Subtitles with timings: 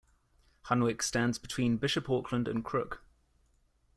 [0.65, 3.03] Hunwick stands between Bishop Auckland and Crook.